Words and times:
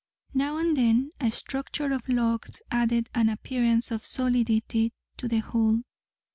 Now 0.33 0.57
and 0.57 0.75
then 0.75 1.11
a 1.19 1.29
structure 1.29 1.93
of 1.93 2.09
logs 2.09 2.59
added 2.71 3.07
an 3.13 3.29
appearance 3.29 3.91
of 3.91 4.03
solidity 4.03 4.93
to 5.17 5.27
the 5.27 5.41
whole. 5.41 5.83